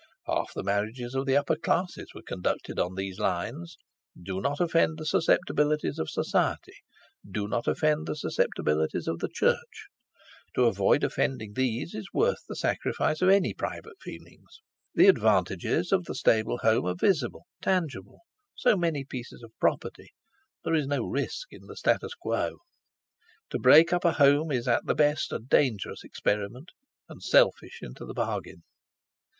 Half 0.25 0.55
the 0.55 0.63
marriages 0.63 1.13
of 1.13 1.27
the 1.27 1.37
upper 1.37 1.55
classes 1.55 2.07
were 2.15 2.23
conducted 2.23 2.79
on 2.79 2.95
these 2.95 3.19
lines: 3.19 3.77
Do 4.19 4.41
not 4.41 4.59
offend 4.59 4.97
the 4.97 5.05
susceptibilities 5.05 5.99
of 5.99 6.09
Society; 6.09 6.73
do 7.23 7.47
not 7.47 7.67
offend 7.67 8.07
the 8.07 8.15
susceptibilities 8.15 9.07
of 9.07 9.19
the 9.19 9.29
Church. 9.31 9.89
To 10.55 10.63
avoid 10.65 11.03
offending 11.03 11.53
these 11.53 11.93
is 11.93 12.07
worth 12.15 12.39
the 12.49 12.55
sacrifice 12.55 13.21
of 13.21 13.29
any 13.29 13.53
private 13.53 13.93
feelings. 14.01 14.63
The 14.95 15.05
advantages 15.07 15.91
of 15.91 16.05
the 16.05 16.15
stable 16.15 16.57
home 16.57 16.87
are 16.87 16.95
visible, 16.95 17.45
tangible, 17.61 18.21
so 18.55 18.75
many 18.75 19.05
pieces 19.05 19.43
of 19.43 19.53
property; 19.59 20.09
there 20.63 20.73
is 20.73 20.87
no 20.87 21.05
risk 21.05 21.49
in 21.51 21.67
the 21.67 21.75
statu 21.75 22.07
quo. 22.19 22.57
To 23.51 23.59
break 23.59 23.93
up 23.93 24.03
a 24.05 24.13
home 24.13 24.51
is 24.51 24.67
at 24.67 24.83
the 24.87 24.95
best 24.95 25.31
a 25.31 25.37
dangerous 25.37 26.03
experiment, 26.03 26.71
and 27.07 27.21
selfish 27.21 27.81
into 27.83 28.03
the 28.03 28.15
bargain. 28.15 28.63